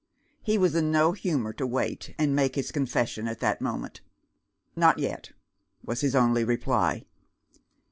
He 0.41 0.57
was 0.57 0.73
in 0.73 0.89
no 0.89 1.11
humour 1.11 1.53
to 1.53 1.67
wait, 1.67 2.15
and 2.17 2.35
make 2.35 2.55
his 2.55 2.71
confession 2.71 3.27
at 3.27 3.39
that 3.41 3.61
moment. 3.61 4.01
"Not 4.75 4.97
yet," 4.97 5.29
was 5.83 6.01
his 6.01 6.15
only 6.15 6.43
reply. 6.43 7.03